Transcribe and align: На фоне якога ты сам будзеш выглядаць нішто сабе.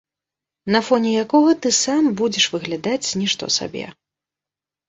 На 0.75 0.79
фоне 0.87 1.11
якога 1.25 1.51
ты 1.65 1.69
сам 1.83 2.07
будзеш 2.21 2.47
выглядаць 2.57 3.13
нішто 3.25 3.51
сабе. 3.61 3.85